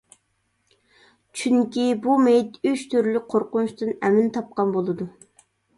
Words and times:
چۈنكى 1.41 1.85
بۇ 2.07 2.17
مېيىت 2.23 2.59
ئۈچ 2.71 2.89
تۈرلۈك 2.95 3.31
قورقۇنچتىن 3.35 3.97
ئەمىن 4.01 4.37
تاپقان 4.39 4.79
بولىدۇ. 4.79 5.15